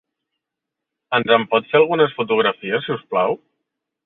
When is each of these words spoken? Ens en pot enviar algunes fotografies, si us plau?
Ens 1.17 1.33
en 1.37 1.45
pot 1.51 1.67
enviar 1.67 1.83
algunes 1.83 2.17
fotografies, 2.21 2.89
si 2.89 2.97
us 2.97 3.05
plau? 3.13 3.39